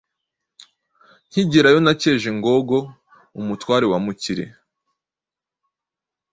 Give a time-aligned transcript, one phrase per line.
[1.27, 2.77] Nkigerayo nakeje Ngogo
[3.39, 4.45] umutware wa Mukire